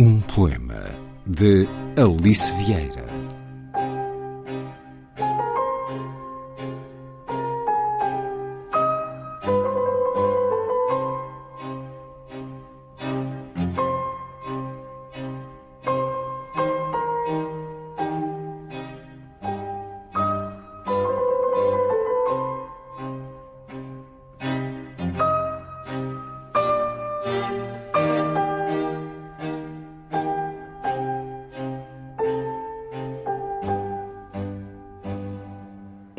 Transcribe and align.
Um 0.00 0.20
poema 0.20 0.94
de 1.26 1.66
Alice 1.96 2.52
Vieira. 2.52 3.07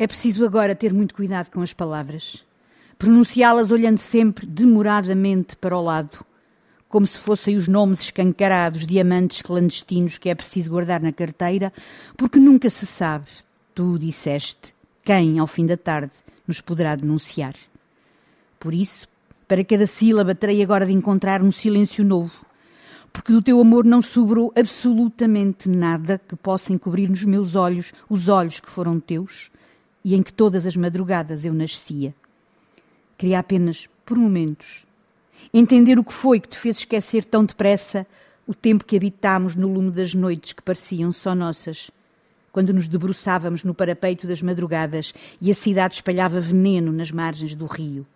É 0.00 0.06
preciso 0.06 0.46
agora 0.46 0.74
ter 0.74 0.94
muito 0.94 1.14
cuidado 1.14 1.50
com 1.50 1.60
as 1.60 1.74
palavras, 1.74 2.42
pronunciá-las 2.96 3.70
olhando 3.70 3.98
sempre 3.98 4.46
demoradamente 4.46 5.54
para 5.56 5.76
o 5.76 5.82
lado, 5.82 6.24
como 6.88 7.06
se 7.06 7.18
fossem 7.18 7.54
os 7.54 7.68
nomes 7.68 8.00
escancarados 8.00 8.86
de 8.86 8.98
amantes 8.98 9.42
clandestinos 9.42 10.16
que 10.16 10.30
é 10.30 10.34
preciso 10.34 10.70
guardar 10.70 11.02
na 11.02 11.12
carteira, 11.12 11.70
porque 12.16 12.38
nunca 12.38 12.70
se 12.70 12.86
sabe, 12.86 13.26
tu 13.74 13.98
disseste, 13.98 14.74
quem, 15.04 15.38
ao 15.38 15.46
fim 15.46 15.66
da 15.66 15.76
tarde, 15.76 16.14
nos 16.48 16.62
poderá 16.62 16.96
denunciar. 16.96 17.54
Por 18.58 18.72
isso, 18.72 19.06
para 19.46 19.62
cada 19.62 19.86
sílaba 19.86 20.34
terei 20.34 20.62
agora 20.62 20.86
de 20.86 20.94
encontrar 20.94 21.42
um 21.42 21.52
silêncio 21.52 22.02
novo, 22.02 22.46
porque 23.12 23.32
do 23.32 23.42
teu 23.42 23.60
amor 23.60 23.84
não 23.84 24.00
sobrou 24.00 24.50
absolutamente 24.56 25.68
nada 25.68 26.18
que 26.26 26.36
possa 26.36 26.72
encobrir 26.72 27.10
nos 27.10 27.22
meus 27.22 27.54
olhos 27.54 27.92
os 28.08 28.28
olhos 28.30 28.60
que 28.60 28.70
foram 28.70 28.98
teus 28.98 29.50
e 30.04 30.14
em 30.14 30.22
que 30.22 30.32
todas 30.32 30.66
as 30.66 30.76
madrugadas 30.76 31.44
eu 31.44 31.52
nascia. 31.52 32.14
Queria 33.18 33.38
apenas, 33.38 33.88
por 34.04 34.16
momentos, 34.16 34.86
entender 35.52 35.98
o 35.98 36.04
que 36.04 36.12
foi 36.12 36.40
que 36.40 36.48
te 36.48 36.58
fez 36.58 36.78
esquecer 36.78 37.24
tão 37.24 37.44
depressa 37.44 38.06
o 38.46 38.54
tempo 38.54 38.84
que 38.84 38.96
habitámos 38.96 39.54
no 39.54 39.72
lume 39.72 39.90
das 39.90 40.14
noites 40.14 40.52
que 40.52 40.62
pareciam 40.62 41.12
só 41.12 41.34
nossas, 41.34 41.90
quando 42.50 42.72
nos 42.72 42.88
debruçávamos 42.88 43.62
no 43.62 43.74
parapeito 43.74 44.26
das 44.26 44.42
madrugadas 44.42 45.14
e 45.40 45.50
a 45.50 45.54
cidade 45.54 45.94
espalhava 45.94 46.40
veneno 46.40 46.92
nas 46.92 47.12
margens 47.12 47.54
do 47.54 47.66
rio. 47.66 48.06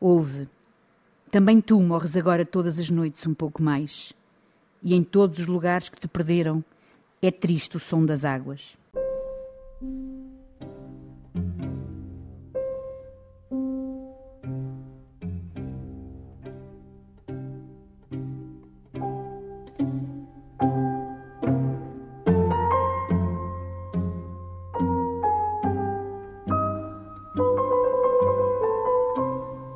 Houve. 0.00 0.48
Também 1.30 1.60
tu 1.60 1.80
morres 1.80 2.16
agora 2.16 2.44
todas 2.44 2.78
as 2.78 2.90
noites 2.90 3.26
um 3.26 3.34
pouco 3.34 3.62
mais. 3.62 4.12
E 4.82 4.94
em 4.94 5.02
todos 5.02 5.40
os 5.40 5.46
lugares 5.46 5.88
que 5.88 6.00
te 6.00 6.08
perderam, 6.08 6.64
é 7.20 7.30
triste 7.30 7.76
o 7.76 7.80
som 7.80 8.04
das 8.04 8.24
águas. 8.24 8.76